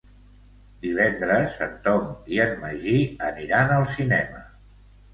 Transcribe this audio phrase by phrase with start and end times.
[0.85, 2.09] Divendres en Tom
[2.39, 2.97] i en Magí
[3.31, 4.47] aniran al cinema.